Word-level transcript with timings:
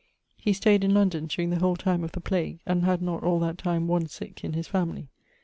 He 0.35 0.51
stayed 0.53 0.83
in 0.83 0.95
London 0.95 1.27
during 1.27 1.51
the 1.51 1.59
whole 1.59 1.75
time 1.75 2.03
of 2.03 2.13
the 2.13 2.21
plague, 2.21 2.57
and 2.65 2.83
had 2.83 3.03
not 3.03 3.21
all 3.21 3.37
that 3.41 3.59
time 3.59 3.87
one 3.87 4.07
sick 4.07 4.43
in 4.43 4.53
his 4.53 4.67
family. 4.67 5.09